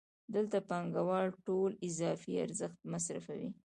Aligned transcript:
دلته 0.35 0.57
پانګوال 0.69 1.27
ټول 1.45 1.71
اضافي 1.87 2.33
ارزښت 2.45 2.79
مصرفوي 2.91 3.49